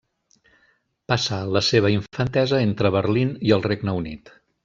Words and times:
Passà 1.13 1.37
la 1.57 1.61
seva 1.67 1.91
infantesa 1.97 2.63
entre 2.69 2.93
Berlín 2.97 3.37
i 3.51 3.57
el 3.59 3.65
Regne 3.69 3.97
Unit. 4.03 4.35